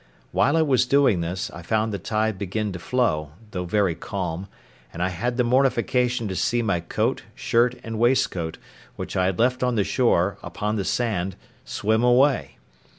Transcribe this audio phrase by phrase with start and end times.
[0.31, 4.47] While I was doing this, I found the tide begin to flow, though very calm;
[4.91, 8.57] and I had the mortification to see my coat, shirt, and waistcoat,
[8.95, 11.35] which I had left on the shore, upon the sand,
[11.65, 12.57] swim away.